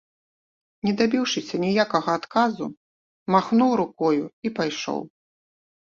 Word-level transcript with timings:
Не 0.89 0.93
дабіўшыся 1.01 1.55
ніякага 1.65 2.17
адказу, 2.21 2.65
махнуў 3.37 3.71
рукою 3.85 4.21
і 4.45 4.59
пайшоў. 4.61 5.01